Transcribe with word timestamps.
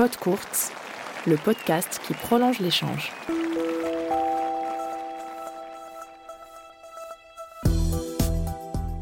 Pod 0.00 0.16
Courts, 0.16 0.72
le 1.26 1.36
podcast 1.36 2.00
qui 2.06 2.14
prolonge 2.14 2.58
l'échange. 2.60 3.12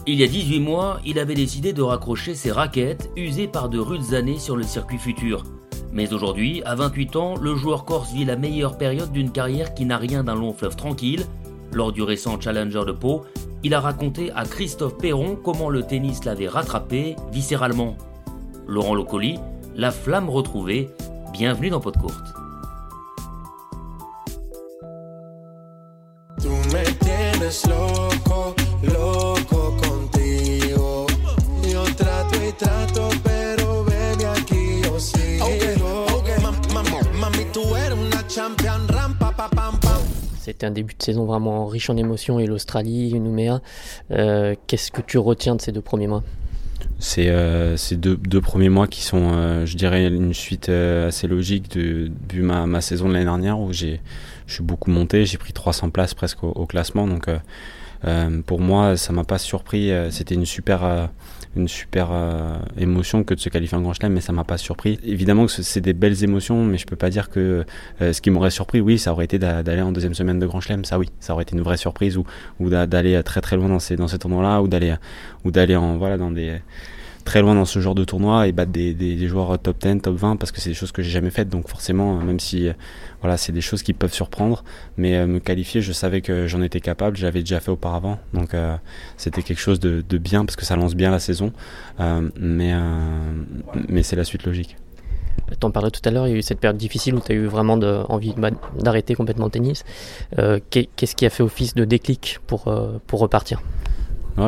Il 0.08 0.18
y 0.18 0.24
a 0.24 0.26
18 0.26 0.58
mois, 0.58 0.98
il 1.06 1.20
avait 1.20 1.36
décidé 1.36 1.72
de 1.72 1.82
raccrocher 1.82 2.34
ses 2.34 2.50
raquettes 2.50 3.10
usées 3.16 3.46
par 3.46 3.68
de 3.68 3.78
rudes 3.78 4.12
années 4.12 4.40
sur 4.40 4.56
le 4.56 4.64
circuit 4.64 4.98
futur. 4.98 5.44
Mais 5.92 6.12
aujourd'hui, 6.12 6.64
à 6.64 6.74
28 6.74 7.14
ans, 7.14 7.36
le 7.36 7.54
joueur 7.54 7.84
corse 7.84 8.12
vit 8.12 8.24
la 8.24 8.34
meilleure 8.34 8.76
période 8.76 9.12
d'une 9.12 9.30
carrière 9.30 9.74
qui 9.74 9.84
n'a 9.84 9.98
rien 9.98 10.24
d'un 10.24 10.34
long 10.34 10.52
fleuve 10.52 10.74
tranquille. 10.74 11.26
Lors 11.72 11.92
du 11.92 12.02
récent 12.02 12.40
Challenger 12.40 12.82
de 12.84 12.90
Pau, 12.90 13.24
il 13.62 13.72
a 13.72 13.78
raconté 13.78 14.32
à 14.32 14.42
Christophe 14.42 14.98
Perron 14.98 15.36
comment 15.36 15.70
le 15.70 15.84
tennis 15.84 16.24
l'avait 16.24 16.48
rattrapé 16.48 17.14
viscéralement. 17.30 17.96
Laurent 18.66 18.96
Locoli, 18.96 19.38
la 19.78 19.92
flamme 19.92 20.28
retrouvée, 20.28 20.90
bienvenue 21.32 21.70
dans 21.70 21.78
Pod 21.78 21.96
Courte. 21.96 22.34
C'était 40.40 40.66
un 40.66 40.70
début 40.72 40.94
de 40.94 41.02
saison 41.02 41.24
vraiment 41.24 41.66
riche 41.66 41.88
en 41.88 41.96
émotions 41.96 42.40
et 42.40 42.46
l'Australie, 42.46 43.14
Nouméa. 43.20 43.60
Euh, 44.10 44.56
Qu'est-ce 44.66 44.90
que 44.90 45.02
tu 45.02 45.18
retiens 45.18 45.54
de 45.54 45.60
ces 45.60 45.70
deux 45.70 45.82
premiers 45.82 46.08
mois? 46.08 46.24
C'est 46.98 47.28
euh, 47.28 47.76
ces 47.76 47.96
deux, 47.96 48.40
premiers 48.40 48.68
mois 48.68 48.88
qui 48.88 49.02
sont, 49.02 49.30
euh, 49.32 49.66
je 49.66 49.76
dirais, 49.76 50.06
une 50.08 50.34
suite 50.34 50.68
euh, 50.68 51.08
assez 51.08 51.28
logique 51.28 51.70
de, 51.70 52.10
vu 52.32 52.42
ma, 52.42 52.80
saison 52.80 53.08
de 53.08 53.12
l'année 53.12 53.24
dernière 53.24 53.60
où 53.60 53.72
j'ai, 53.72 54.00
je 54.46 54.54
suis 54.54 54.64
beaucoup 54.64 54.90
monté, 54.90 55.24
j'ai 55.24 55.38
pris 55.38 55.52
300 55.52 55.90
places 55.90 56.14
presque 56.14 56.42
au, 56.42 56.48
au 56.48 56.66
classement. 56.66 57.06
Donc 57.06 57.28
pour 58.46 58.60
moi, 58.60 58.96
ça 58.96 59.12
m'a 59.12 59.24
pas 59.24 59.38
surpris. 59.38 59.90
C'était 60.10 60.34
une 60.34 60.46
super 60.46 61.08
une 61.56 61.68
super 61.68 62.08
euh, 62.12 62.58
émotion 62.78 63.24
que 63.24 63.34
de 63.34 63.40
se 63.40 63.48
qualifier 63.48 63.76
en 63.76 63.80
Grand 63.80 63.92
Chelem, 63.92 64.12
mais 64.12 64.20
ça 64.20 64.32
m'a 64.32 64.44
pas 64.44 64.58
surpris. 64.58 64.98
Évidemment 65.04 65.46
que 65.46 65.52
c'est 65.52 65.80
des 65.80 65.92
belles 65.92 66.22
émotions, 66.24 66.64
mais 66.64 66.78
je 66.78 66.86
peux 66.86 66.96
pas 66.96 67.10
dire 67.10 67.30
que 67.30 67.64
euh, 68.00 68.12
ce 68.12 68.20
qui 68.20 68.30
m'aurait 68.30 68.50
surpris, 68.50 68.80
oui, 68.80 68.98
ça 68.98 69.12
aurait 69.12 69.24
été 69.24 69.38
d'aller 69.38 69.82
en 69.82 69.92
deuxième 69.92 70.14
semaine 70.14 70.38
de 70.38 70.46
Grand 70.46 70.60
Chelem, 70.60 70.84
ça 70.84 70.98
oui, 70.98 71.10
ça 71.20 71.34
aurait 71.34 71.42
été 71.42 71.56
une 71.56 71.62
vraie 71.62 71.76
surprise 71.76 72.16
ou, 72.16 72.24
ou 72.60 72.70
d'aller 72.70 73.20
très 73.22 73.40
très 73.40 73.56
loin 73.56 73.68
dans 73.68 73.78
ces 73.78 73.96
dans 73.96 74.08
ces 74.08 74.18
tournois-là, 74.18 74.62
ou 74.62 74.68
d'aller 74.68 74.94
ou 75.44 75.50
d'aller 75.50 75.76
en 75.76 75.96
voilà 75.96 76.16
dans 76.16 76.30
des 76.30 76.60
très 77.28 77.42
loin 77.42 77.54
dans 77.54 77.66
ce 77.66 77.78
genre 77.78 77.94
de 77.94 78.04
tournoi 78.04 78.48
et 78.48 78.52
battre 78.52 78.72
des, 78.72 78.94
des, 78.94 79.28
joueurs 79.28 79.58
top 79.58 79.78
10, 79.80 80.00
top 80.00 80.16
20 80.16 80.36
parce 80.36 80.50
que 80.50 80.62
c'est 80.62 80.70
des 80.70 80.74
choses 80.74 80.92
que 80.92 81.02
j'ai 81.02 81.10
jamais 81.10 81.28
faites. 81.28 81.50
Donc 81.50 81.68
forcément, 81.68 82.14
même 82.16 82.40
si 82.40 82.70
voilà, 83.20 83.36
c'est 83.36 83.52
des 83.52 83.60
choses 83.60 83.82
qui 83.82 83.92
peuvent 83.92 84.14
surprendre, 84.14 84.64
mais 84.96 85.14
euh, 85.14 85.26
me 85.26 85.38
qualifier, 85.38 85.82
je 85.82 85.92
savais 85.92 86.22
que 86.22 86.46
j'en 86.46 86.62
étais 86.62 86.80
capable, 86.80 87.18
j'avais 87.18 87.40
déjà 87.40 87.60
fait 87.60 87.70
auparavant. 87.70 88.18
Donc 88.32 88.54
euh, 88.54 88.74
c'était 89.18 89.42
quelque 89.42 89.60
chose 89.60 89.78
de, 89.78 90.02
de, 90.08 90.18
bien 90.18 90.46
parce 90.46 90.56
que 90.56 90.64
ça 90.64 90.74
lance 90.74 90.94
bien 90.94 91.10
la 91.10 91.18
saison, 91.18 91.52
euh, 92.00 92.30
mais, 92.40 92.72
euh, 92.72 92.80
mais 93.88 94.02
c'est 94.02 94.16
la 94.16 94.24
suite 94.24 94.46
logique. 94.46 94.78
T'en 95.60 95.70
parlais 95.70 95.90
tout 95.90 96.00
à 96.04 96.10
l'heure, 96.10 96.26
il 96.26 96.30
y 96.30 96.34
a 96.34 96.38
eu 96.38 96.42
cette 96.42 96.60
période 96.60 96.76
difficile 96.76 97.14
où 97.14 97.20
tu 97.20 97.32
as 97.32 97.34
eu 97.34 97.46
vraiment 97.46 97.74
envie 97.74 98.34
d'arrêter 98.78 99.14
complètement 99.14 99.46
le 99.46 99.50
tennis. 99.50 99.84
Euh, 100.38 100.60
Qu'est-ce 100.70 101.16
qui 101.16 101.26
a 101.26 101.30
fait 101.30 101.42
office 101.42 101.74
de 101.74 101.84
déclic 101.84 102.38
pour, 102.46 102.68
euh, 102.68 102.98
pour 103.06 103.20
repartir? 103.20 103.62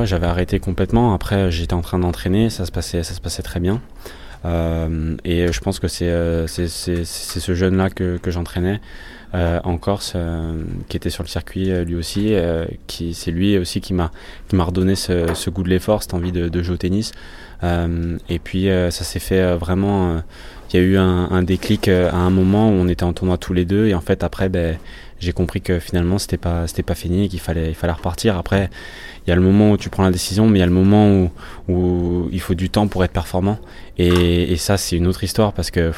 J'avais 0.04 0.26
arrêté 0.26 0.60
complètement. 0.60 1.14
Après, 1.14 1.50
j'étais 1.50 1.74
en 1.74 1.82
train 1.82 1.98
d'entraîner, 1.98 2.48
ça 2.50 2.64
se 2.64 2.72
passait, 2.72 3.02
ça 3.02 3.14
se 3.14 3.20
passait 3.20 3.42
très 3.42 3.60
bien. 3.60 3.80
Euh, 4.44 5.16
et 5.24 5.52
je 5.52 5.60
pense 5.60 5.78
que 5.80 5.88
c'est 5.88 6.08
euh, 6.08 6.46
c'est 6.46 6.66
ce 7.04 7.54
jeune-là 7.54 7.90
que, 7.90 8.16
que 8.16 8.30
j'entraînais 8.30 8.80
euh, 9.34 9.60
en 9.64 9.76
Corse, 9.76 10.16
qui 10.88 10.96
était 10.96 11.10
sur 11.10 11.22
le 11.22 11.28
circuit 11.28 11.70
lui 11.84 11.94
aussi, 11.94 12.34
qui 12.86 13.14
c'est 13.14 13.30
lui 13.30 13.58
aussi 13.58 13.80
qui 13.80 13.94
m'a 13.94 14.10
qui 14.48 14.56
m'a 14.56 14.64
redonné 14.64 14.94
ce, 14.94 15.34
ce, 15.34 15.50
goût 15.50 15.62
de 15.62 15.68
l'effort, 15.68 16.02
cette 16.02 16.14
envie 16.14 16.32
de, 16.32 16.48
de, 16.48 16.62
jouer 16.62 16.74
au 16.74 16.78
tennis. 16.78 17.12
et 17.62 18.38
puis 18.38 18.66
ça 18.66 19.04
s'est 19.04 19.20
fait 19.20 19.56
vraiment. 19.56 20.22
Il 20.72 20.80
y 20.80 20.82
a 20.82 20.86
eu 20.86 20.96
un, 20.96 21.42
déclic 21.42 21.88
à 21.88 22.14
un 22.14 22.30
moment 22.30 22.68
où 22.70 22.74
on 22.74 22.86
était 22.86 23.02
en 23.02 23.12
tournoi 23.12 23.38
tous 23.38 23.52
les 23.52 23.64
deux, 23.64 23.88
et 23.88 23.94
en 23.94 24.00
fait 24.00 24.22
après, 24.22 24.48
ben 24.48 24.78
j'ai 25.18 25.32
compris 25.32 25.60
que 25.60 25.78
finalement 25.78 26.16
c'était 26.18 26.38
pas 26.38 26.66
c'était 26.66 26.82
pas 26.82 26.94
fini, 26.94 27.28
qu'il 27.28 27.40
fallait 27.40 27.68
il 27.68 27.74
fallait 27.74 27.92
repartir. 27.92 28.38
Après, 28.38 28.70
il 29.26 29.30
y 29.30 29.32
a 29.32 29.36
le 29.36 29.42
moment 29.42 29.72
où 29.72 29.76
tu 29.76 29.90
prends 29.90 30.02
la 30.02 30.10
décision, 30.10 30.46
mais 30.48 30.58
il 30.58 30.60
y 30.60 30.62
a 30.62 30.66
le 30.66 30.72
moment 30.72 31.10
où, 31.10 31.30
où 31.68 32.28
il 32.32 32.40
faut 32.40 32.54
du 32.54 32.70
temps 32.70 32.86
pour 32.88 33.04
être 33.04 33.12
performant. 33.12 33.58
Et, 33.98 34.52
et 34.52 34.56
ça, 34.56 34.76
c'est 34.76 34.96
une 34.96 35.06
autre 35.06 35.24
histoire 35.24 35.52
parce 35.52 35.70
que 35.70 35.92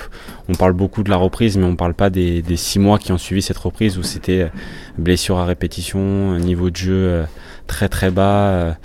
on 0.49 0.55
parle 0.55 0.73
beaucoup 0.73 1.03
de 1.03 1.11
la 1.11 1.17
reprise, 1.17 1.57
mais 1.57 1.65
on 1.65 1.77
parle 1.77 1.95
pas 1.95 2.11
des, 2.11 2.43
des 2.43 2.57
six 2.57 2.79
mois 2.79 2.99
qui 2.99 3.13
ont 3.13 3.19
suivi 3.19 3.43
cette 3.43 3.59
reprise 3.59 3.99
où 3.99 4.03
c'était 4.03 4.51
blessure 4.99 5.39
à 5.39 5.45
répétition, 5.45 6.37
niveau 6.39 6.71
de 6.71 6.77
jeu 6.77 7.25
très 7.67 7.89
très 7.89 8.11
bas. 8.11 8.77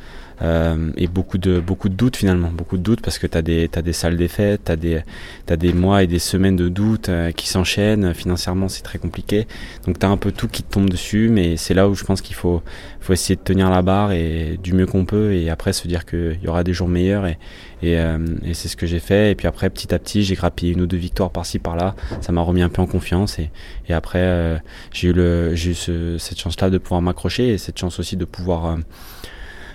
Euh, 0.44 0.92
et 0.98 1.08
beaucoup 1.08 1.40
de 1.40 1.59
beaucoup 1.59 1.90
de 1.90 1.96
doutes 1.96 2.16
finalement. 2.16 2.50
Beaucoup 2.50 2.78
de 2.78 2.84
doutes 2.84 3.02
parce 3.02 3.18
que 3.18 3.25
tu 3.25 3.38
as 3.38 3.42
des 3.42 3.68
t'as 3.70 3.81
des 3.81 3.94
salles 3.94 4.18
défaites 4.18 4.66
tu 4.66 4.72
as 4.72 4.75
des 4.75 5.02
t'as 5.48 5.56
des 5.56 5.74
mois 5.74 6.03
et 6.03 6.08
des 6.08 6.20
semaines 6.20 6.56
de 6.56 6.70
doutes 6.70 7.09
euh, 7.09 7.31
qui 7.31 7.48
s'enchaînent. 7.48 8.14
Financièrement 8.14 8.70
c'est 8.70 8.84
très 8.84 9.00
compliqué. 9.00 9.47
Donc 9.86 9.97
tu 9.97 10.06
as 10.06 10.09
un 10.09 10.18
peu 10.18 10.31
tout 10.31 10.47
qui 10.47 10.62
te 10.62 10.72
tombe 10.72 10.90
dessus 10.90 11.30
mais 11.30 11.58
c'est 11.58 11.74
là 11.74 11.90
où 11.90 11.96
je 11.96 12.03
pense 12.03 12.22
qu'il 12.22 12.36
faut 12.36 12.62
faut 13.00 13.14
essayer 13.14 13.36
de 13.36 13.42
tenir 13.42 13.70
la 13.72 13.81
barre 13.81 14.12
et 14.12 14.59
du 14.62 14.74
mieux 14.74 14.86
qu'on 14.86 15.06
peut 15.06 15.34
et 15.34 15.50
après 15.50 15.74
se 15.74 15.88
dire 15.88 16.06
qu'il 16.06 16.40
y 16.44 16.47
aura 16.47 16.64
des 16.64 16.74
jours 16.74 16.88
meilleurs 16.88 17.26
et 17.26 17.40
et, 17.84 18.00
euh, 18.00 18.18
et 18.44 18.56
c'est 18.56 18.70
ce 18.70 18.76
que 18.76 18.88
j'ai 18.88 19.00
fait. 19.00 19.31
Et 19.31 19.36
puis 19.36 19.47
après 19.47 19.70
petit 19.72 19.94
à 19.94 20.00
petit 20.00 20.24
j'ai 20.24 20.36
grappillé 20.36 20.74
une 20.74 20.81
ou 20.81 20.88
deux 20.88 20.97
victoires 20.97 21.31
par-ci 21.31 21.58
par-là. 21.58 21.96
Ça 22.22 22.31
m'a 22.31 22.42
remis 22.42 22.62
un 22.62 22.70
peu 22.70 22.84
en 22.84 22.88
confiance 22.88 23.40
et, 23.40 23.50
et 23.88 23.94
après 23.94 24.22
euh, 24.22 24.58
j'ai 24.94 25.09
eu 25.09 25.14
le 25.14 25.56
j'ai 25.56 25.72
eu 25.72 25.76
ce, 25.76 26.18
cette 26.20 26.40
chance 26.40 26.62
là 26.62 26.70
de 26.70 26.78
pouvoir 26.78 27.02
m'accrocher 27.02 27.50
et 27.50 27.58
cette 27.58 27.80
chance 27.80 28.00
aussi 28.00 28.18
de 28.18 28.26
pouvoir 28.26 28.78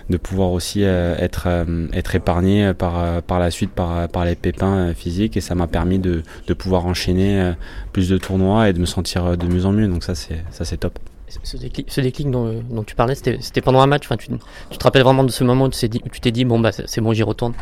de 0.09 0.17
pouvoir 0.17 0.51
aussi 0.51 0.83
euh, 0.83 1.15
être, 1.17 1.43
euh, 1.47 1.87
être 1.93 2.15
épargné 2.15 2.73
par, 2.73 2.99
euh, 2.99 3.21
par 3.21 3.39
la 3.39 3.51
suite 3.51 3.71
par, 3.71 4.07
par 4.09 4.25
les 4.25 4.35
pépins 4.35 4.93
physiques 4.93 5.37
et 5.37 5.41
ça 5.41 5.55
m'a 5.55 5.67
permis 5.67 5.99
de, 5.99 6.23
de 6.47 6.53
pouvoir 6.53 6.85
enchaîner 6.85 7.53
plus 7.91 8.09
de 8.09 8.17
tournois 8.17 8.69
et 8.69 8.73
de 8.73 8.79
me 8.79 8.85
sentir 8.85 9.37
de 9.37 9.47
mieux 9.47 9.65
en 9.65 9.71
mieux. 9.71 9.87
Donc 9.87 10.03
ça 10.03 10.15
c'est 10.15 10.43
ça 10.51 10.65
c'est 10.65 10.77
top. 10.77 10.99
Ce 11.43 11.57
déclic, 11.57 11.87
ce 11.89 11.99
déclic 11.99 12.29
dont, 12.29 12.61
dont, 12.69 12.83
tu 12.83 12.93
parlais, 12.93 13.15
c'était 13.15 13.61
pendant 13.61 13.79
un 13.79 13.87
match. 13.87 14.03
Enfin, 14.05 14.17
tu, 14.17 14.27
tu, 14.69 14.77
te 14.77 14.83
rappelles 14.83 15.01
vraiment 15.01 15.23
de 15.23 15.31
ce 15.31 15.43
moment 15.43 15.65
où 15.65 15.69
tu 15.69 15.89
t'es 16.21 16.31
dit, 16.31 16.45
bon 16.45 16.59
bah 16.59 16.71
c'est 16.71 17.01
bon, 17.01 17.11
j'y 17.11 17.23
retourne. 17.23 17.53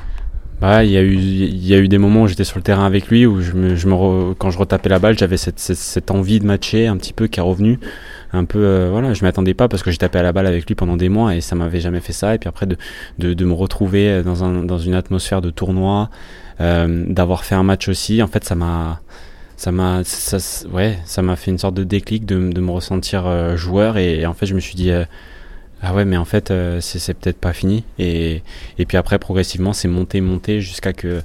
Bah, 0.61 0.83
il 0.83 0.91
y 0.91 0.97
a 0.97 1.01
eu, 1.01 1.15
il 1.15 1.67
y 1.67 1.73
a 1.73 1.79
eu 1.79 1.87
des 1.87 1.97
moments 1.97 2.21
où 2.21 2.27
j'étais 2.27 2.43
sur 2.43 2.59
le 2.59 2.63
terrain 2.63 2.85
avec 2.85 3.07
lui 3.07 3.25
où 3.25 3.41
je 3.41 3.53
me, 3.53 3.75
je 3.75 3.87
me 3.87 3.95
re, 3.95 4.35
quand 4.37 4.51
je 4.51 4.59
retapais 4.59 4.89
la 4.89 4.99
balle, 4.99 5.17
j'avais 5.17 5.37
cette, 5.37 5.57
cette, 5.57 5.77
cette, 5.77 6.11
envie 6.11 6.39
de 6.39 6.45
matcher 6.45 6.85
un 6.85 6.97
petit 6.97 7.13
peu 7.13 7.25
qui 7.25 7.39
est 7.39 7.43
revenue. 7.43 7.79
Un 8.33 8.45
peu, 8.45 8.59
euh, 8.59 8.89
voilà, 8.89 9.13
je 9.13 9.23
m'attendais 9.23 9.53
pas 9.53 9.67
parce 9.67 9.83
que 9.83 9.91
j'ai 9.91 9.97
tapé 9.97 10.19
à 10.19 10.23
la 10.23 10.31
balle 10.31 10.47
avec 10.47 10.65
lui 10.65 10.75
pendant 10.75 10.95
des 10.95 11.09
mois 11.09 11.35
et 11.35 11.41
ça 11.41 11.55
m'avait 11.55 11.81
jamais 11.81 11.99
fait 11.99 12.13
ça. 12.13 12.33
Et 12.35 12.37
puis 12.37 12.47
après 12.47 12.65
de, 12.65 12.77
de, 13.17 13.45
me 13.45 13.53
retrouver 13.53 14.23
dans 14.23 14.43
un, 14.43 14.63
dans 14.63 14.77
une 14.77 14.93
atmosphère 14.93 15.41
de 15.41 15.49
tournoi, 15.49 16.09
euh, 16.61 17.05
d'avoir 17.07 17.43
fait 17.43 17.55
un 17.55 17.63
match 17.63 17.89
aussi, 17.89 18.21
en 18.21 18.27
fait, 18.27 18.43
ça 18.43 18.55
m'a, 18.55 19.01
ça 19.57 19.71
m'a, 19.71 20.01
ouais, 20.71 20.97
ça 21.05 21.21
m'a 21.21 21.35
fait 21.35 21.51
une 21.51 21.57
sorte 21.57 21.75
de 21.75 21.83
déclic 21.83 22.25
de, 22.25 22.51
de 22.51 22.61
me 22.61 22.71
ressentir 22.71 23.27
euh, 23.27 23.57
joueur 23.57 23.97
et, 23.97 24.21
et, 24.21 24.25
en 24.25 24.33
fait, 24.33 24.45
je 24.45 24.55
me 24.55 24.59
suis 24.59 24.75
dit 24.75 24.91
euh, 24.91 25.05
ah 25.81 25.93
ouais 25.93 26.05
mais 26.05 26.17
en 26.17 26.25
fait 26.25 26.51
euh, 26.51 26.79
c'est 26.79 27.13
peut-être 27.13 27.39
pas 27.39 27.53
fini 27.53 27.83
et, 27.97 28.43
et 28.77 28.85
puis 28.85 28.97
après 28.97 29.17
progressivement 29.17 29.73
c'est 29.73 29.87
monté 29.87 30.21
monté 30.21 30.61
jusqu'à 30.61 30.93
que 30.93 31.21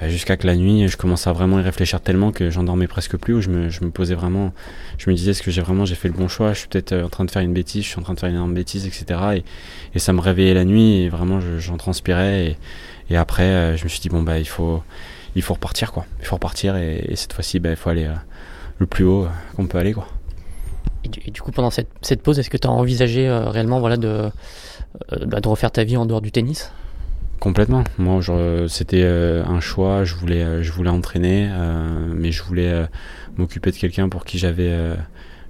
bah, 0.00 0.08
jusqu'à 0.08 0.36
que 0.36 0.46
la 0.46 0.56
nuit 0.56 0.88
je 0.88 0.96
commence 0.96 1.26
à 1.26 1.32
vraiment 1.32 1.58
y 1.58 1.62
réfléchir 1.62 2.00
tellement 2.00 2.32
que 2.32 2.50
j'en 2.50 2.62
dormais 2.64 2.86
presque 2.86 3.16
plus 3.16 3.34
où 3.34 3.40
je 3.40 3.48
me, 3.48 3.68
je 3.68 3.84
me 3.84 3.90
posais 3.90 4.14
vraiment 4.14 4.52
je 4.98 5.10
me 5.10 5.14
disais 5.14 5.30
est-ce 5.32 5.42
que 5.42 5.50
j'ai 5.50 5.62
vraiment 5.62 5.84
j'ai 5.84 5.94
fait 5.94 6.08
le 6.08 6.14
bon 6.14 6.28
choix? 6.28 6.52
Je 6.52 6.60
suis 6.60 6.68
peut-être 6.68 6.94
en 6.94 7.08
train 7.08 7.24
de 7.24 7.30
faire 7.30 7.42
une 7.42 7.54
bêtise 7.54 7.84
je 7.84 7.88
suis 7.88 7.98
en 7.98 8.02
train 8.02 8.14
de 8.14 8.20
faire 8.20 8.28
une 8.28 8.36
énorme 8.36 8.54
bêtise 8.54 8.86
etc 8.86 9.20
et, 9.36 9.44
et 9.94 9.98
ça 9.98 10.12
me 10.12 10.20
réveillait 10.20 10.54
la 10.54 10.64
nuit 10.64 11.02
et 11.02 11.08
vraiment 11.08 11.40
j'en 11.58 11.76
transpirais 11.76 12.46
et, 12.46 12.56
et 13.10 13.16
après 13.16 13.44
euh, 13.44 13.76
je 13.76 13.84
me 13.84 13.88
suis 13.88 14.00
dit 14.00 14.08
bon 14.08 14.22
bah 14.22 14.38
il 14.38 14.48
faut 14.48 14.82
il 15.36 15.42
faut 15.42 15.54
repartir 15.54 15.92
quoi. 15.92 16.06
Il 16.18 16.26
faut 16.26 16.36
repartir 16.36 16.76
et, 16.76 17.04
et 17.08 17.14
cette 17.14 17.34
fois-ci 17.34 17.60
bah, 17.60 17.70
il 17.70 17.76
faut 17.76 17.90
aller 17.90 18.06
euh, 18.06 18.14
le 18.78 18.86
plus 18.86 19.04
haut 19.04 19.28
qu'on 19.54 19.66
peut 19.66 19.78
aller 19.78 19.92
quoi. 19.92 20.08
Et 21.04 21.30
du, 21.30 21.40
coup, 21.40 21.52
pendant 21.52 21.70
cette, 21.70 21.88
cette 22.02 22.20
pause, 22.20 22.40
est-ce 22.40 22.50
que 22.50 22.56
tu 22.56 22.66
as 22.66 22.70
envisagé 22.70 23.28
euh, 23.28 23.48
réellement 23.48 23.78
voilà, 23.78 23.96
de, 23.96 24.28
euh, 25.12 25.24
de 25.24 25.48
refaire 25.48 25.70
ta 25.70 25.84
vie 25.84 25.96
en 25.96 26.04
dehors 26.04 26.20
du 26.20 26.32
tennis? 26.32 26.72
Complètement. 27.40 27.84
Moi, 27.98 28.20
c'était 28.68 29.02
euh, 29.04 29.44
un 29.44 29.60
choix. 29.60 30.04
Je 30.04 30.14
voulais, 30.14 30.62
je 30.62 30.72
voulais 30.72 30.90
entraîner, 30.90 31.48
euh, 31.50 32.12
mais 32.14 32.32
je 32.32 32.42
voulais 32.42 32.86
m'occuper 33.36 33.70
de 33.70 33.76
quelqu'un 33.76 34.08
pour 34.08 34.24
qui 34.24 34.38
j'avais, 34.38 34.96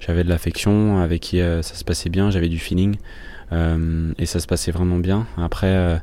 j'avais 0.00 0.24
de 0.24 0.28
l'affection, 0.28 0.98
avec 0.98 1.22
qui 1.22 1.38
ça 1.38 1.62
se 1.62 1.84
passait 1.84 2.10
bien, 2.10 2.30
j'avais 2.30 2.48
du 2.48 2.58
feeling. 2.58 2.96
Euh, 3.52 4.12
et 4.18 4.26
ça 4.26 4.40
se 4.40 4.46
passait 4.46 4.72
vraiment 4.72 4.98
bien. 4.98 5.26
Après, 5.36 5.68
euh, 5.68 5.96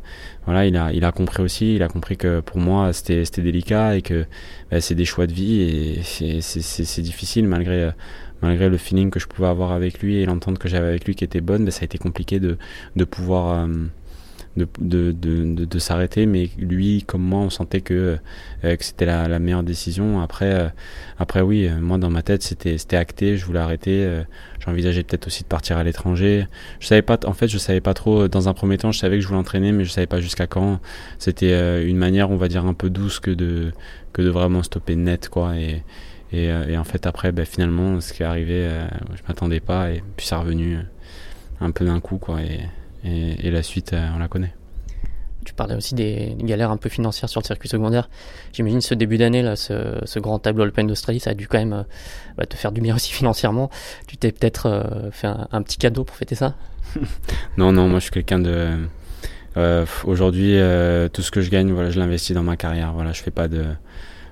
voilà, 0.46 0.66
il 0.66 0.78
a, 0.78 0.94
il 0.94 1.04
a 1.04 1.12
compris 1.12 1.44
aussi, 1.44 1.76
il 1.76 1.84
a 1.84 1.88
compris 1.88 2.16
que 2.18 2.40
pour 2.40 2.58
moi 2.58 2.94
c'était, 2.94 3.26
c'était 3.26 3.42
délicat 3.42 3.98
et 3.98 4.02
que 4.02 4.26
bah, 4.72 4.80
c'est 4.80 4.96
des 4.96 5.06
choix 5.06 5.28
de 5.28 5.34
vie 5.34 5.62
et 5.62 6.02
c'est, 6.04 7.02
difficile 7.02 7.48
malgré, 7.48 7.92
malgré 8.42 8.70
le 8.70 8.78
feeling 8.78 9.10
que 9.10 9.20
je 9.20 9.28
pouvais 9.28 9.48
avoir 9.50 9.74
avec 9.74 10.00
lui 10.00 10.18
et 10.18 10.26
l'entente 10.26 10.58
que 10.58 10.70
j'avais 10.70 10.88
avec 10.88 11.06
lui 11.06 11.16
qui 11.16 11.24
était 11.26 11.42
bonne, 11.42 11.66
bah, 11.66 11.72
ça 11.72 11.82
a 11.82 11.86
été 11.86 11.98
compliqué 11.98 12.40
de, 12.40 12.58
pouvoir, 13.04 13.66
euh, 13.66 13.68
de, 14.56 14.68
de, 15.12 15.66
de, 15.66 15.80
s'arrêter, 15.80 16.26
mais 16.26 16.50
lui, 16.58 17.04
comme 17.04 17.24
moi, 17.24 17.40
on 17.40 17.50
sentait 17.50 17.82
que, 17.82 18.18
euh, 18.64 18.76
que 18.76 18.84
c'était 18.84 19.06
la, 19.06 19.28
la, 19.28 19.40
meilleure 19.40 19.64
décision? 19.64 20.22
Après, 20.22 20.54
euh, 20.54 20.70
après 21.18 21.42
oui, 21.42 21.68
euh, 21.68 21.80
moi, 21.80 21.98
dans 21.98 22.12
ma 22.12 22.22
tête, 22.22 22.44
c'était, 22.44 22.96
acté, 22.96 23.36
je 23.38 23.46
voulais 23.46 23.60
arrêter. 23.60 24.24
j'envisageais 24.64 25.04
peut-être 25.04 25.28
aussi 25.28 25.44
de 25.44 25.48
partir 25.48 25.78
à 25.78 25.84
l'étranger. 25.84 26.48
Je 26.80 26.88
savais 26.88 27.02
pas, 27.02 27.18
en 27.26 27.34
fait, 27.34 27.48
je 27.48 27.58
savais 27.58 27.82
pas 27.82 27.94
trop. 27.94 28.28
Dans 28.28 28.48
un 28.48 28.54
premier 28.54 28.78
temps, 28.78 28.92
je 28.92 29.00
savais 29.00 29.18
que 29.18 29.22
je 29.22 29.28
voulais 29.28 29.40
entraîner, 29.40 29.72
mais 29.72 29.86
je 29.86 29.92
savais 29.92 30.08
pas 30.08 30.22
jusqu'à 30.22 30.48
quand. 30.48 30.80
C'était 31.18 31.84
une 31.84 31.98
manière, 31.98 32.30
on 32.30 32.38
va 32.38 32.48
dire, 32.48 32.66
un 32.66 32.74
peu 32.76 32.90
douce 32.90 33.20
que 33.20 33.32
de, 33.32 33.72
que 34.14 34.22
de 34.22 34.30
vraiment 34.30 34.62
stopper 34.62 34.96
net, 34.96 35.30
quoi. 35.30 35.56
Et, 35.58 35.82
et, 36.32 36.78
en 36.78 36.84
fait, 36.84 37.08
après, 37.08 37.32
ben, 37.32 37.46
finalement, 37.46 38.00
ce 38.02 38.14
qui 38.14 38.24
est 38.24 38.26
arrivé, 38.26 38.70
je 39.16 39.22
m'attendais 39.28 39.60
pas, 39.60 39.92
et 39.92 40.04
puis 40.16 40.28
ça 40.28 40.36
est 40.38 40.40
revenu 40.40 40.78
un 41.60 41.72
peu 41.72 41.86
d'un 41.86 42.00
coup, 42.00 42.18
quoi. 42.18 42.42
Et, 42.42 42.60
et, 43.04 43.52
la 43.52 43.64
suite, 43.64 43.94
euh, 43.94 44.08
on 44.16 44.20
la 44.20 44.28
connaît. 44.28 44.54
Tu 45.46 45.54
parlais 45.54 45.76
aussi 45.76 45.94
des, 45.94 46.36
galères 46.40 46.72
un 46.72 46.78
peu 46.78 46.90
financières 46.90 47.30
sur 47.30 47.42
le 47.42 47.46
circuit 47.46 47.68
secondaire. 47.68 48.10
J'imagine 48.54 48.80
ce 48.80 48.94
début 48.94 49.18
d'année, 49.18 49.42
là, 49.42 49.56
ce, 49.58 50.20
grand 50.20 50.40
tableau 50.40 50.66
Open 50.66 50.88
d'Australie, 50.88 51.20
ça 51.20 51.32
a 51.32 51.34
dû 51.34 51.48
quand 51.48 51.58
même 51.58 51.74
euh, 51.74 51.84
bah, 52.38 52.46
te 52.46 52.56
faire 52.56 52.72
du 52.72 52.82
bien 52.82 52.96
aussi 52.96 53.12
financièrement. 53.14 53.70
Tu 54.08 54.18
t'es 54.18 54.32
peut-être 54.32 54.68
euh, 54.68 55.12
fait 55.12 55.28
un, 55.28 55.62
petit 55.62 55.78
cadeau 55.78 56.04
pour 56.04 56.16
fêter 56.16 56.36
ça? 56.36 56.56
Non, 57.58 57.72
non, 57.72 57.88
moi 57.88 58.00
je 58.00 58.04
suis 58.06 58.12
quelqu'un 58.12 58.40
de. 58.40 58.88
Aujourd'hui, 60.06 60.58
tout 61.14 61.22
ce 61.22 61.32
que 61.32 61.42
je 61.42 61.50
gagne, 61.50 61.72
voilà, 61.72 61.92
je 61.92 62.00
l'investis 62.00 62.34
dans 62.34 62.44
ma 62.44 62.58
carrière. 62.58 62.94
Voilà, 62.94 63.12
je 63.12 63.22
fais 63.22 63.32
pas 63.32 63.48
de, 63.48 63.66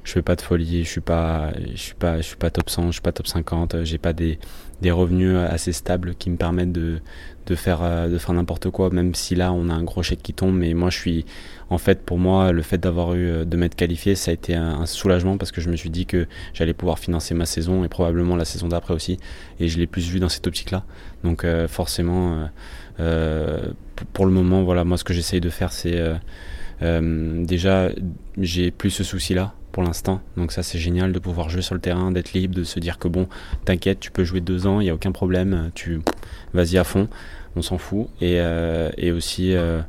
je 0.03 0.11
fais 0.11 0.21
pas 0.21 0.35
de 0.35 0.41
folie. 0.41 0.83
Je 0.83 0.89
suis 0.89 1.01
pas, 1.01 1.51
je 1.73 1.77
suis 1.77 1.93
pas, 1.93 2.17
je 2.17 2.23
suis 2.23 2.35
pas 2.35 2.49
top 2.49 2.69
100, 2.69 2.87
je 2.87 2.91
suis 2.93 3.01
pas 3.01 3.11
top 3.11 3.27
50. 3.27 3.83
J'ai 3.83 3.97
pas 3.97 4.13
des, 4.13 4.39
des 4.81 4.91
revenus 4.91 5.35
assez 5.37 5.73
stables 5.73 6.15
qui 6.15 6.29
me 6.29 6.37
permettent 6.37 6.71
de, 6.71 7.01
de 7.45 7.55
faire, 7.55 7.81
euh, 7.83 8.07
de 8.07 8.17
faire 8.17 8.33
n'importe 8.33 8.69
quoi, 8.69 8.89
même 8.89 9.13
si 9.13 9.35
là 9.35 9.53
on 9.53 9.69
a 9.69 9.73
un 9.73 9.83
gros 9.83 10.03
chèque 10.03 10.21
qui 10.23 10.33
tombe. 10.33 10.55
Mais 10.55 10.73
moi 10.73 10.89
je 10.89 10.97
suis, 10.97 11.25
en 11.69 11.77
fait, 11.77 12.03
pour 12.03 12.17
moi, 12.17 12.51
le 12.51 12.61
fait 12.61 12.77
d'avoir 12.77 13.13
eu, 13.13 13.27
euh, 13.27 13.45
de 13.45 13.57
m'être 13.57 13.75
qualifié, 13.75 14.15
ça 14.15 14.31
a 14.31 14.33
été 14.33 14.55
un, 14.55 14.85
soulagement 14.85 15.37
parce 15.37 15.51
que 15.51 15.61
je 15.61 15.69
me 15.69 15.75
suis 15.75 15.89
dit 15.89 16.05
que 16.05 16.27
j'allais 16.53 16.73
pouvoir 16.73 16.99
financer 16.99 17.33
ma 17.33 17.45
saison 17.45 17.83
et 17.83 17.87
probablement 17.87 18.35
la 18.35 18.45
saison 18.45 18.67
d'après 18.67 18.93
aussi. 18.93 19.17
Et 19.59 19.67
je 19.67 19.77
l'ai 19.77 19.87
plus 19.87 20.09
vu 20.09 20.19
dans 20.19 20.29
cette 20.29 20.47
optique-là. 20.47 20.83
Donc 21.23 21.43
euh, 21.43 21.67
forcément, 21.67 22.49
pour 22.97 24.25
le 24.25 24.31
moment, 24.31 24.63
voilà, 24.63 24.83
moi 24.83 24.97
ce 24.97 25.03
que 25.03 25.13
j'essaye 25.13 25.41
de 25.41 25.49
faire, 25.49 25.71
c'est 25.71 26.01
déjà, 26.81 27.89
j'ai 28.37 28.71
plus 28.71 28.89
ce 28.89 29.03
souci-là 29.03 29.53
pour 29.71 29.83
l'instant. 29.83 30.21
Donc 30.37 30.51
ça 30.51 30.63
c'est 30.63 30.79
génial 30.79 31.11
de 31.11 31.19
pouvoir 31.19 31.49
jouer 31.49 31.61
sur 31.61 31.75
le 31.75 31.81
terrain, 31.81 32.11
d'être 32.11 32.33
libre, 32.33 32.55
de 32.55 32.63
se 32.63 32.79
dire 32.79 32.97
que 32.97 33.07
bon, 33.07 33.27
t'inquiète, 33.65 33.99
tu 33.99 34.11
peux 34.11 34.23
jouer 34.23 34.41
deux 34.41 34.67
ans, 34.67 34.79
il 34.79 34.85
n'y 34.85 34.89
a 34.89 34.93
aucun 34.93 35.11
problème, 35.11 35.71
tu 35.75 36.01
vas-y 36.53 36.77
à 36.77 36.83
fond, 36.83 37.07
on 37.55 37.61
s'en 37.61 37.77
fout. 37.77 38.07
Et, 38.21 38.39
euh, 38.39 38.89
et 38.97 39.11
aussi 39.11 39.53
euh, 39.53 39.81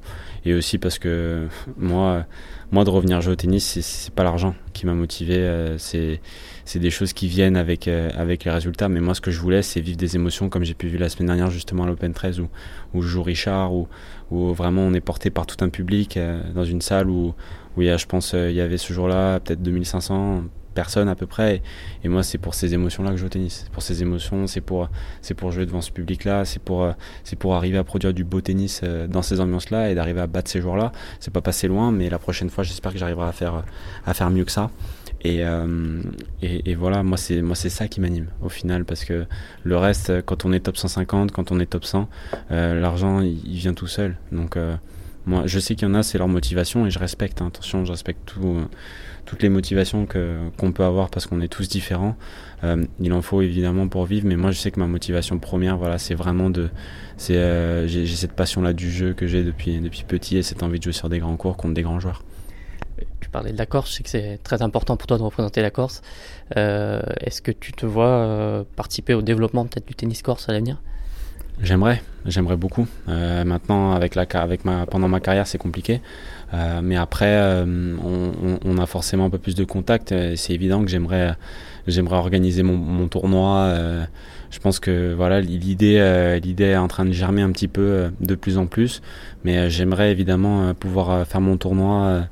et 0.45 0.55
aussi 0.55 0.79
parce 0.79 0.99
que 0.99 1.47
moi, 1.77 2.27
moi 2.73 2.85
de 2.85 2.91
revenir 2.91 3.21
jouer 3.21 3.35
au 3.35 3.37
tennis, 3.37 3.79
c'est 3.81 4.13
pas 4.13 4.25
l'argent 4.25 4.55
qui 4.73 4.87
m'a 4.87 4.95
motivé, 4.95 5.37
euh, 5.37 5.79
c'est 5.79 6.21
c'est 6.65 6.81
des 6.81 6.91
choses 6.91 7.13
qui 7.13 7.29
viennent 7.29 7.57
avec 7.57 7.89
avec 7.89 8.45
les 8.45 8.51
résultats. 8.51 8.89
Mais 8.89 9.01
moi, 9.01 9.15
ce 9.15 9.21
que 9.21 9.31
je 9.31 9.41
voulais, 9.41 9.63
c'est 9.63 9.81
vivre 9.81 9.99
des 9.99 10.17
émotions 10.17 10.49
comme 10.49 10.65
j'ai 10.65 10.75
pu 10.75 10.89
vivre 10.89 11.01
la 11.01 11.09
semaine 11.09 11.29
dernière 11.29 11.51
justement 11.51 11.85
à 11.85 11.87
l'Open 11.87 12.13
13 12.13 12.41
où 12.41 12.49
où 12.95 13.03
je 13.03 13.09
joue 13.09 13.23
Richard, 13.23 13.73
où 13.73 13.89
où 14.31 14.53
vraiment 14.53 14.83
on 14.83 14.95
est 14.95 15.01
porté 15.01 15.31
par 15.31 15.47
tout 15.47 15.63
un 15.65 15.69
public 15.69 16.19
dans 16.55 16.65
une 16.65 16.81
salle 16.81 17.09
où 17.11 17.35
où 17.77 17.83
il 17.83 17.89
y 17.89 17.91
a, 17.91 17.97
je 17.97 18.05
pense, 18.05 18.35
il 18.35 18.53
y 18.53 18.61
avait 18.61 18.77
ce 18.77 18.93
jour-là 18.93 19.41
peut-être 19.41 19.63
2500 19.63 20.45
personnes 20.73 21.09
à 21.09 21.15
peu 21.15 21.27
près. 21.27 21.63
Et, 22.05 22.09
moi, 22.09 22.23
c'est 22.23 22.39
pour 22.39 22.55
ces 22.55 22.75
émotions-là 22.75 23.11
que 23.11 23.17
je 23.17 23.21
joue 23.21 23.27
au 23.27 23.31
tennis. 23.31 23.67
Pour 23.73 23.83
ces 23.83 24.03
émotions, 24.03 24.47
c'est 24.47 24.61
pour, 24.61 24.89
c'est 25.21 25.35
pour 25.35 25.53
jouer 25.53 25.67
devant 25.67 25.81
ce 25.81 25.91
public-là, 25.91 26.45
c'est 26.45 26.63
pour, 26.63 26.93
c'est 27.25 27.37
pour 27.37 27.55
arriver 27.55 27.79
à 27.79 27.85
produire 27.85 28.13
du 28.13 28.25
beau 28.25 28.41
tennis 28.41 28.81
euh, 28.83 29.07
dans 29.07 29.23
ces 29.23 29.41
ambiances-là 29.41 29.91
et 29.91 29.95
d'arriver 29.95 30.21
à 30.21 30.27
battre 30.27 30.51
ces 30.51 30.61
joueurs-là. 30.61 30.93
C'est 31.21 31.33
pas 31.33 31.41
passé 31.41 31.69
loin, 31.69 31.93
mais 31.93 32.09
la 32.11 32.19
prochaine 32.19 32.51
fois, 32.51 32.65
j'espère 32.65 32.93
que 32.93 32.99
j'arriverai 32.99 33.29
à 33.29 33.33
faire, 33.33 33.65
à 34.07 34.15
faire 34.15 34.31
mieux 34.31 34.45
que 34.45 34.53
ça. 34.53 34.71
Et, 35.25 35.45
euh, 35.45 36.03
et, 36.43 36.75
voilà, 36.75 37.05
moi 37.05 37.17
c'est 37.17 37.43
moi 37.43 37.55
c'est 37.55 37.69
ça 37.69 37.87
qui 37.87 38.01
m'anime 38.01 38.27
au 38.43 38.49
final 38.49 38.85
parce 38.85 39.05
que 39.05 39.25
le 39.63 39.77
reste, 39.77 40.21
quand 40.23 40.45
on 40.45 40.53
est 40.53 40.59
top 40.59 40.77
150, 40.77 41.31
quand 41.31 41.53
on 41.53 41.61
est 41.61 41.67
top 41.67 41.85
100, 41.85 42.09
euh, 42.51 42.81
l'argent 42.81 43.21
il, 43.21 43.37
vient 43.55 43.73
tout 43.73 43.87
seul. 43.87 44.17
Donc 44.33 44.57
moi, 45.27 45.45
je 45.47 45.59
sais 45.61 45.77
qu'il 45.77 45.87
y 45.87 45.91
en 45.91 45.95
a, 45.95 46.03
c'est 46.03 46.19
leur 46.19 46.29
motivation 46.29 46.87
et 46.87 46.91
je 46.91 46.99
respecte. 46.99 47.41
Hein, 47.41 47.49
attention, 47.49 47.85
je 47.85 47.93
respecte 47.93 48.21
tout 48.27 48.67
toutes 49.25 49.43
les 49.43 49.49
motivations 49.49 50.07
qu'on 50.07 50.73
peut 50.73 50.85
avoir 50.85 51.11
parce 51.11 51.27
qu'on 51.27 51.41
est 51.41 51.49
tous 51.49 51.69
différents. 51.69 52.17
Euh, 52.65 52.85
il 53.01 53.13
en 53.13 53.23
faut 53.23 53.43
évidemment 53.43 53.89
pour 53.89 54.05
vivre, 54.05 54.27
mais 54.27 54.37
moi 54.37 54.51
je 54.51 54.59
sais 54.59 54.71
que 54.71 54.81
ma 54.81 54.87
motivation 54.87 55.39
première, 55.39 55.77
voilà, 55.77 55.99
c'est 55.99 56.15
vraiment 56.15 56.51
de, 56.51 56.71
c'est, 57.17 57.37
euh, 57.37 57.87
j'ai, 57.87 58.07
cette 58.07 58.33
passion-là 58.33 58.73
du 58.73 58.91
jeu 58.91 59.15
que 59.15 59.27
j'ai 59.27 59.45
depuis 59.45 59.79
depuis 59.81 60.05
petit 60.05 60.37
et 60.37 60.43
cette 60.43 60.63
envie 60.63 60.79
de 60.79 60.85
jouer 60.85 60.93
sur 60.93 61.09
des 61.09 61.19
grands 61.19 61.37
cours 61.37 61.57
contre 61.57 61.75
des 61.75 61.83
grands 61.83 62.01
joueurs. 62.01 62.23
Tu 63.21 63.29
parlais 63.31 63.53
de 63.53 63.59
la 63.59 63.67
Corse, 63.67 63.91
je 63.91 63.97
sais 63.97 64.03
que 64.03 64.11
c'est 64.11 64.39
très 64.43 64.63
important 64.63 64.97
pour 64.97 65.07
toi 65.07 65.19
de 65.19 65.23
représenter 65.23 65.63
la 65.63 65.71
Corse. 65.71 66.03
Euh, 66.57 67.03
est-ce 67.21 67.41
que 67.41 67.53
tu 67.53 67.73
te 67.73 67.87
vois 67.87 68.65
participer 68.77 69.15
au 69.15 69.23
développement 69.23 69.65
peut-être 69.65 69.87
du 69.87 69.95
tennis 69.95 70.23
corse 70.23 70.49
à 70.49 70.53
l'avenir? 70.53 70.81
J'aimerais, 71.63 72.03
j'aimerais 72.27 72.57
beaucoup. 72.57 72.89
Euh, 73.09 73.45
maintenant, 73.45 73.93
avec 73.93 74.17
la, 74.17 74.27
avec 74.33 74.65
ma, 74.65 74.85
pendant 74.87 75.07
ma 75.07 75.21
carrière, 75.21 75.47
c'est 75.47 75.59
compliqué. 75.59 76.01
Euh, 76.55 76.81
mais 76.83 76.97
après, 76.97 77.31
euh, 77.31 77.97
on, 78.65 78.79
a 78.79 78.87
forcément 78.87 79.27
un 79.27 79.31
peu 79.31 79.39
plus 79.39 79.55
de 79.55 79.65
contacts. 79.65 80.13
C'est 80.35 80.55
évident 80.55 80.83
que 80.83 80.91
j'aimerais, 80.91 81.35
j'aimerais 81.87 82.17
organiser 82.17 82.65
mon, 82.65 82.77
mon 82.77 83.07
tournoi. 83.07 83.75
je 84.51 84.59
pense 84.59 84.81
que 84.81 85.15
voilà, 85.15 85.41
l'idée, 85.41 86.41
l'idée 86.43 86.65
est 86.65 86.77
en 86.77 86.89
train 86.89 87.05
de 87.05 87.13
germer 87.13 87.43
un 87.43 87.53
petit 87.53 87.69
peu 87.69 88.11
de 88.21 88.35
plus 88.35 88.59
en 88.59 88.67
plus. 88.67 89.01
Mais 89.45 89.71
j'aimerais 89.71 90.11
évidemment 90.11 90.75
pouvoir 90.75 91.27
faire 91.27 91.41
mon 91.41 91.57
tournoi 91.57 92.27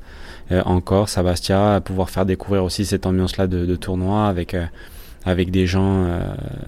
en 0.51 0.81
Corse, 0.81 1.17
à 1.17 1.23
Bastia, 1.23 1.81
pouvoir 1.83 2.09
faire 2.09 2.25
découvrir 2.25 2.65
aussi 2.65 2.85
cette 2.85 3.05
ambiance-là 3.05 3.47
de, 3.47 3.65
de 3.65 3.75
tournoi 3.77 4.27
avec 4.27 4.55
avec 5.25 5.51
des 5.51 5.67
gens 5.67 6.05
euh, 6.05 6.19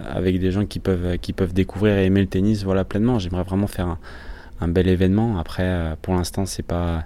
avec 0.10 0.40
des 0.40 0.52
gens 0.52 0.66
qui 0.66 0.80
peuvent 0.80 1.18
qui 1.18 1.34
peuvent 1.34 1.54
découvrir 1.54 1.98
et 1.98 2.06
aimer 2.06 2.22
le 2.22 2.28
tennis 2.28 2.64
voilà 2.64 2.84
pleinement. 2.84 3.20
J'aimerais 3.20 3.44
vraiment 3.44 3.68
faire 3.68 3.88
un, 3.88 4.00
un 4.62 4.68
bel 4.68 4.88
événement. 4.88 5.40
Après 5.40 5.64
euh, 5.64 5.96
pour 6.02 6.14
l'instant 6.14 6.46
c'est 6.46 6.64
pas 6.64 7.06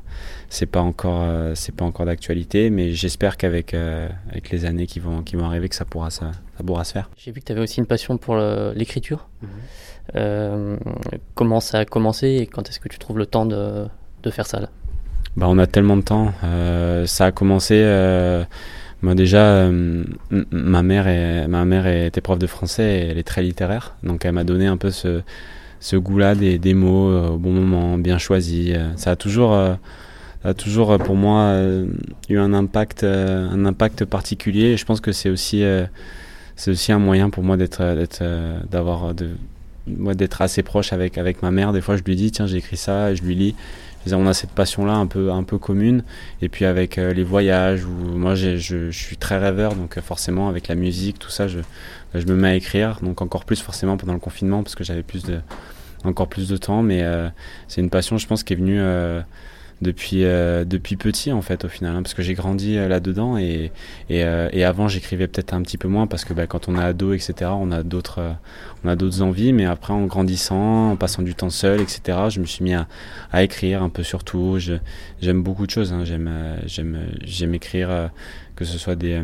c'est 0.49 0.65
pas 0.65 0.81
encore 0.81 1.21
euh, 1.23 1.53
c'est 1.55 1.73
pas 1.73 1.85
encore 1.85 2.05
d'actualité 2.05 2.69
mais 2.69 2.91
j'espère 2.91 3.37
qu'avec 3.37 3.73
avec 3.73 4.49
les 4.51 4.65
années 4.65 4.87
qui 4.87 4.99
vont 4.99 5.21
qui 5.21 5.35
vont 5.35 5.45
arriver 5.45 5.69
que 5.69 5.75
ça 5.75 5.85
pourra 5.85 6.09
ça, 6.09 6.31
ça 6.57 6.63
pourra 6.65 6.83
se 6.83 6.93
faire. 6.93 7.09
J'ai 7.17 7.31
vu 7.31 7.39
que 7.39 7.45
tu 7.45 7.51
avais 7.51 7.61
aussi 7.61 7.79
une 7.79 7.87
passion 7.87 8.17
pour 8.17 8.37
l'écriture. 8.75 9.27
Mhm. 9.41 10.79
comment 11.33 11.59
ça 11.59 11.79
a 11.79 11.85
commencé 11.85 12.27
et 12.27 12.47
quand 12.47 12.69
est-ce 12.69 12.79
que 12.79 12.89
tu 12.89 12.99
trouves 12.99 13.17
le 13.17 13.25
temps 13.25 13.45
de, 13.45 13.85
de 14.23 14.31
faire 14.31 14.47
ça 14.47 14.59
là? 14.59 14.69
Bah 15.35 15.45
on 15.47 15.59
a 15.59 15.67
tellement 15.67 15.97
de 15.97 16.01
temps. 16.01 16.33
Ça 17.05 17.27
a 17.27 17.31
commencé 17.31 17.75
moi 19.01 19.13
déjà, 19.13 19.43
euh, 19.43 20.03
ma 20.51 20.81
mère 20.81 21.07
est 21.07 21.47
ma 21.47 21.65
mère 21.65 21.85
était 21.85 22.21
prof 22.21 22.39
de 22.39 22.47
français 22.47 22.83
et 22.83 23.07
elle 23.09 23.17
est 23.17 23.27
très 23.27 23.43
littéraire, 23.43 23.95
donc 24.03 24.25
elle 24.25 24.31
m'a 24.31 24.43
donné 24.43 24.65
un 24.65 24.77
peu 24.77 24.89
ce, 24.89 25.21
ce 25.79 25.95
goût-là 25.95 26.33
des, 26.33 26.57
des, 26.57 26.73
mots 26.73 27.09
euh, 27.11 27.29
au 27.29 27.37
bon 27.37 27.51
moment, 27.51 27.97
bien 27.99 28.17
choisis. 28.17 28.71
Euh, 28.73 28.89
ça 28.95 29.11
a 29.11 29.15
toujours 29.15 29.53
a 29.53 30.53
toujours 30.53 30.97
pour 30.97 31.15
moi 31.15 31.53
eu 32.29 32.37
un 32.37 32.53
impact 32.53 33.03
un 33.03 33.65
impact 33.65 34.05
particulier. 34.05 34.71
Et 34.71 34.77
je 34.77 34.85
pense 34.85 35.01
que 35.01 35.11
c'est 35.11 35.29
aussi 35.29 35.63
c'est 36.55 36.71
aussi 36.71 36.91
un 36.91 36.99
moyen 36.99 37.29
pour 37.29 37.43
moi 37.43 37.57
d'être 37.57 37.83
d'être 37.95 38.23
d'avoir 38.71 39.13
de 39.13 39.31
d'être 39.87 40.41
assez 40.41 40.63
proche 40.63 40.91
avec 40.93 41.17
avec 41.17 41.43
ma 41.43 41.51
mère. 41.51 41.71
Des 41.71 41.81
fois, 41.81 41.97
je 41.97 42.03
lui 42.03 42.15
dis 42.15 42.31
tiens 42.31 42.47
j'ai 42.47 42.57
écrit 42.57 42.77
ça, 42.77 43.11
et 43.11 43.15
je 43.15 43.23
lui 43.23 43.35
lis 43.35 43.55
on 44.13 44.27
a 44.27 44.33
cette 44.33 44.51
passion-là 44.51 44.93
un 44.93 45.07
peu, 45.07 45.31
un 45.31 45.43
peu 45.43 45.57
commune. 45.57 46.03
Et 46.41 46.49
puis 46.49 46.65
avec 46.65 46.97
euh, 46.97 47.13
les 47.13 47.23
voyages, 47.23 47.85
où 47.85 47.89
moi 47.89 48.35
je, 48.35 48.57
je, 48.57 48.89
suis 48.91 49.17
très 49.17 49.37
rêveur, 49.37 49.75
donc 49.75 49.97
euh, 49.97 50.01
forcément 50.01 50.49
avec 50.49 50.67
la 50.67 50.75
musique, 50.75 51.19
tout 51.19 51.29
ça, 51.29 51.47
je, 51.47 51.59
je 52.13 52.25
me 52.25 52.35
mets 52.35 52.49
à 52.49 52.55
écrire. 52.55 52.99
Donc 53.01 53.21
encore 53.21 53.45
plus 53.45 53.61
forcément 53.61 53.97
pendant 53.97 54.13
le 54.13 54.19
confinement, 54.19 54.63
parce 54.63 54.75
que 54.75 54.83
j'avais 54.83 55.03
plus 55.03 55.23
de, 55.23 55.39
encore 56.03 56.27
plus 56.27 56.47
de 56.47 56.57
temps. 56.57 56.83
Mais 56.83 57.03
euh, 57.03 57.29
c'est 57.67 57.81
une 57.81 57.89
passion, 57.89 58.17
je 58.17 58.27
pense, 58.27 58.43
qui 58.43 58.53
est 58.53 58.57
venue 58.57 58.81
depuis 59.81 60.23
euh, 60.23 60.65
depuis 60.65 60.95
petit 60.95 61.31
en 61.31 61.41
fait 61.41 61.63
au 61.63 61.67
final 61.67 61.95
hein, 61.95 62.01
parce 62.01 62.15
que 62.15 62.23
j'ai 62.23 62.33
grandi 62.33 62.77
euh, 62.77 62.87
là 62.87 62.99
dedans 62.99 63.37
et 63.37 63.71
euh, 64.09 64.49
et 64.51 64.63
avant 64.63 64.87
j'écrivais 64.87 65.27
peut-être 65.27 65.53
un 65.53 65.61
petit 65.61 65.77
peu 65.77 65.87
moins 65.87 66.07
parce 66.07 66.25
que 66.25 66.33
bah, 66.33 66.47
quand 66.47 66.67
on 66.67 66.77
est 66.77 66.83
ado 66.83 67.13
etc 67.13 67.51
on 67.53 67.71
a 67.71 67.83
d'autres 67.83 68.35
on 68.83 68.89
a 68.89 68.95
d'autres 68.95 69.21
envies 69.21 69.53
mais 69.53 69.65
après 69.65 69.93
en 69.93 70.05
grandissant 70.05 70.91
en 70.91 70.95
passant 70.95 71.21
du 71.21 71.35
temps 71.35 71.51
seul 71.51 71.79
etc 71.81 72.17
je 72.29 72.39
me 72.39 72.45
suis 72.45 72.63
mis 72.63 72.73
à, 72.73 72.87
écrire 73.43 73.83
un 73.83 73.89
peu 73.89 74.01
sur 74.01 74.23
tout 74.23 74.57
j'aime 75.21 75.43
beaucoup 75.43 75.67
de 75.67 75.71
choses 75.71 75.93
hein. 75.93 76.03
j'aime 76.05 77.53
écrire 77.53 78.09
que 78.55 78.65
ce 78.65 78.79
soit 78.79 78.95
des 78.95 79.21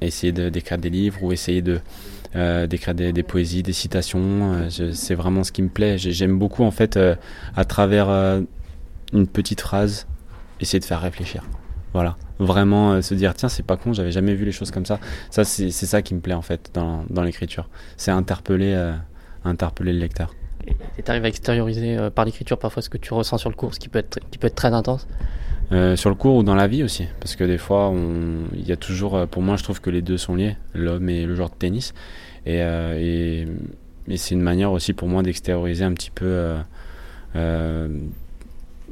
essayer 0.00 0.32
d'écrire 0.32 0.78
des 0.78 0.90
livres 0.90 1.24
ou 1.24 1.32
essayer 1.32 1.60
d'écrire 1.60 2.94
des, 2.94 3.12
des, 3.12 3.22
poésies, 3.24 3.64
des 3.64 3.72
citations. 3.72 4.68
c'est 4.92 5.16
vraiment 5.16 5.42
ce 5.42 5.50
qui 5.50 5.62
me 5.62 5.68
plaît. 5.68 5.98
J'aime 5.98 6.38
beaucoup 6.38 6.62
en 6.62 6.70
fait 6.70 6.96
à 7.56 7.64
travers 7.64 8.08
une 9.12 9.26
petite 9.26 9.60
phrase, 9.60 10.06
essayer 10.60 10.80
de 10.80 10.84
faire 10.84 11.00
réfléchir. 11.00 11.44
Voilà, 11.94 12.16
vraiment 12.38 12.92
euh, 12.92 13.00
se 13.00 13.14
dire 13.14 13.34
tiens 13.34 13.48
c'est 13.48 13.64
pas 13.64 13.76
con, 13.76 13.92
j'avais 13.92 14.12
jamais 14.12 14.34
vu 14.34 14.44
les 14.44 14.52
choses 14.52 14.70
comme 14.70 14.86
ça. 14.86 15.00
Ça 15.30 15.44
c'est 15.44 15.70
ça 15.70 16.02
qui 16.02 16.14
me 16.14 16.20
plaît 16.20 16.34
en 16.34 16.42
fait 16.42 16.70
dans, 16.74 17.04
dans 17.08 17.22
l'écriture. 17.22 17.68
C'est 17.96 18.10
interpeller, 18.10 18.74
euh, 18.74 18.92
interpeller 19.44 19.92
le 19.92 20.00
lecteur. 20.00 20.34
Et 20.98 21.02
tu 21.02 21.10
arrives 21.10 21.24
à 21.24 21.28
extérioriser 21.28 21.96
euh, 21.96 22.10
par 22.10 22.26
l'écriture 22.26 22.58
parfois 22.58 22.82
ce 22.82 22.90
que 22.90 22.98
tu 22.98 23.14
ressens 23.14 23.38
sur 23.38 23.48
le 23.48 23.56
cours, 23.56 23.74
ce 23.74 23.80
qui 23.80 23.88
peut 23.88 24.00
être, 24.00 24.18
qui 24.30 24.38
peut 24.38 24.48
être 24.48 24.54
très 24.54 24.72
intense? 24.72 25.06
Sur 25.70 26.08
le 26.08 26.14
cours 26.14 26.36
ou 26.36 26.42
dans 26.42 26.54
la 26.54 26.66
vie 26.66 26.82
aussi. 26.82 27.04
Parce 27.20 27.36
que 27.36 27.44
des 27.44 27.58
fois, 27.58 27.92
il 28.54 28.66
y 28.66 28.72
a 28.72 28.76
toujours. 28.76 29.26
Pour 29.26 29.42
moi, 29.42 29.56
je 29.56 29.62
trouve 29.62 29.82
que 29.82 29.90
les 29.90 30.00
deux 30.00 30.16
sont 30.16 30.34
liés, 30.34 30.56
l'homme 30.72 31.10
et 31.10 31.26
le 31.26 31.34
joueur 31.34 31.50
de 31.50 31.56
tennis. 31.56 31.92
Et, 32.46 32.60
et, 32.60 33.46
c'est 34.16 34.34
une 34.34 34.40
manière 34.40 34.72
aussi 34.72 34.94
pour 34.94 35.08
moi 35.08 35.22
d'extérioriser 35.22 35.84
un 35.84 35.92
petit 35.92 36.10
peu. 36.10 36.54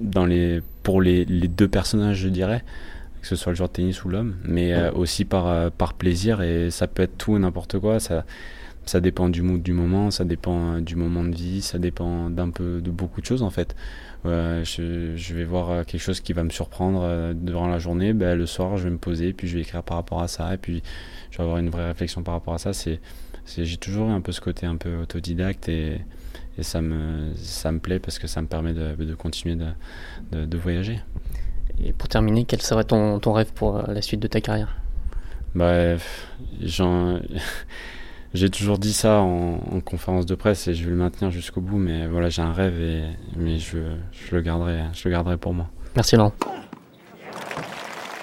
Dans 0.01 0.27
les, 0.27 0.61
pour 0.83 1.01
les, 1.01 1.25
les, 1.25 1.49
deux 1.49 1.69
personnages, 1.69 2.19
je 2.19 2.29
dirais, 2.29 2.65
que 3.23 3.27
ce 3.29 3.37
soit 3.37 3.53
le 3.53 3.57
joueur 3.57 3.69
de 3.69 3.75
tennis 3.75 4.05
ou 4.05 4.09
l'homme, 4.09 4.37
mais 4.45 4.89
aussi 4.91 5.25
par, 5.25 5.71
par 5.73 5.95
plaisir. 5.95 6.43
Et 6.43 6.71
ça 6.71 6.87
peut 6.87 7.03
être 7.03 7.19
tout 7.19 7.37
et 7.37 7.39
n'importe 7.39 7.79
quoi. 7.79 7.99
Ça, 7.99 8.25
ça 8.87 9.01
dépend 9.01 9.29
du 9.29 9.43
mood 9.43 9.63
du 9.63 9.73
moment, 9.73 10.11
ça 10.13 10.25
dépend 10.25 10.75
euh, 10.75 10.81
du 10.81 10.95
moment 10.95 11.25
de 11.25 11.35
vie, 11.35 11.61
ça 11.61 11.79
dépend 11.79 12.31
d'un 12.31 12.51
peu 12.51 12.81
de 12.81 12.91
beaucoup 12.91 13.21
de 13.21 13.27
choses 13.27 13.43
en 13.43 13.51
fait. 13.51 13.75
Je, 14.27 15.35
vais 15.35 15.45
voir 15.45 15.71
euh, 15.71 15.85
quelque 15.85 16.01
chose 16.01 16.21
qui 16.21 16.33
va 16.33 16.43
me 16.43 16.51
surprendre 16.51 17.03
euh, 17.03 17.33
durant 17.35 17.69
la 17.69 17.79
journée, 17.79 18.13
ben, 18.13 18.37
le 18.37 18.47
soir 18.47 18.77
je 18.77 18.85
vais 18.85 18.91
me 18.91 18.99
poser, 18.99 19.33
puis 19.33 19.49
je 19.49 19.57
vais 19.57 19.63
écrire 19.63 19.83
par 19.83 19.97
rapport 19.97 20.23
à 20.23 20.29
ça, 20.29 20.55
et 20.55 20.57
puis 20.57 20.83
je 21.31 21.39
vais 21.39 21.43
avoir 21.43 21.59
une 21.59 21.71
vraie 21.71 21.87
réflexion 21.87 22.23
par 22.23 22.35
rapport 22.35 22.55
à 22.55 22.59
ça. 22.59 22.73
C'est, 22.73 23.01
j'ai 23.47 23.77
toujours 23.77 24.09
eu 24.09 24.13
un 24.13 24.21
peu 24.21 24.33
ce 24.33 24.41
côté 24.41 24.67
un 24.67 24.77
peu 24.77 24.97
autodidacte 24.97 25.69
et, 25.69 26.01
et 26.59 26.63
ça, 26.63 26.81
me, 26.81 27.33
ça 27.37 27.71
me 27.71 27.79
plaît 27.79 27.99
parce 27.99 28.19
que 28.19 28.27
ça 28.27 28.43
me 28.43 28.47
permet 28.47 28.75
de, 28.75 28.95
de 28.95 29.15
continuer 29.15 29.57
de, 29.57 30.45
de, 30.45 30.59
voyager. 30.59 31.01
Et 31.83 31.93
pour 31.93 32.09
terminer, 32.09 32.45
quel 32.45 32.61
serait 32.63 32.85
ton, 32.85 33.21
ton 33.21 33.33
rêve 33.33 33.53
pour 33.53 33.83
la 33.87 34.03
suite 34.03 34.21
de 34.21 34.27
ta 34.27 34.41
carrière? 34.41 34.77
Bah, 35.55 35.97
j'en 36.61 37.21
j'ai 38.37 38.51
toujours 38.51 38.79
dit 38.79 38.93
ça 38.93 39.21
en, 39.21 39.81
conférence 39.85 40.27
de 40.27 40.35
presse 40.35 40.69
et 40.69 40.75
je 40.75 40.85
vais 40.85 40.91
le 40.91 40.97
maintenir 40.97 41.31
jusqu'au 41.31 41.61
bout. 41.61 41.79
Mais 41.79 42.07
voilà, 42.07 42.29
j'ai 42.29 42.43
un 42.43 42.53
rêve 42.53 42.81
et 42.81 43.05
mais 43.37 43.59
je, 43.59 43.79
je, 44.13 44.35
le 44.35 44.43
garderai, 44.43 44.81
je 44.93 45.09
le 45.09 45.11
garderai 45.13 45.37
pour 45.37 45.55
moi. 45.55 45.69
Merci 45.95 46.17
Laurent. 46.17 46.33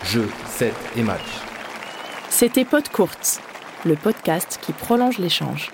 Jeu, 0.06 0.30
7 0.48 0.74
et 0.98 1.04
match. 1.04 1.22
C'était 2.30 2.66
Pod 2.66 2.88
Courte, 2.90 3.42
le 3.86 3.96
podcast 3.96 4.60
qui 4.62 4.74
prolonge 4.74 5.18
l'échange. 5.18 5.72